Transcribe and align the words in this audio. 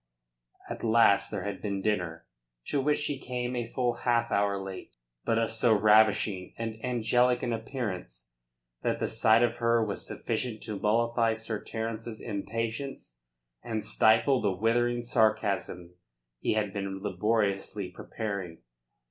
At 0.67 0.83
last 0.83 1.29
there 1.29 1.43
had 1.43 1.61
been 1.61 1.79
dinner 1.83 2.25
to 2.69 2.81
which 2.81 2.97
she 2.97 3.19
came 3.19 3.55
a 3.55 3.67
full 3.67 3.97
half 3.97 4.31
hour 4.31 4.57
late, 4.59 4.95
but 5.25 5.37
of 5.37 5.51
so 5.51 5.77
ravishing 5.77 6.55
and 6.57 6.83
angelic 6.83 7.43
an 7.43 7.53
appearance 7.53 8.31
that 8.81 8.97
the 8.97 9.07
sight 9.07 9.43
of 9.43 9.57
her 9.57 9.85
was 9.85 10.07
sufficient 10.07 10.63
to 10.63 10.79
mollify 10.79 11.35
Sir 11.35 11.63
Terence's 11.63 12.19
impatience 12.19 13.19
and 13.63 13.85
stifle 13.85 14.41
the 14.41 14.49
withering 14.51 15.03
sarcasms 15.03 15.91
he 16.39 16.53
had 16.53 16.73
been 16.73 17.03
laboriously 17.03 17.89
preparing. 17.91 18.57